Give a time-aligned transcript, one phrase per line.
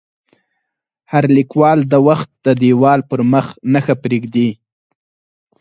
[1.11, 4.49] هر لیکوال د وخت د دیوال پر مخ نښه پرېږدي.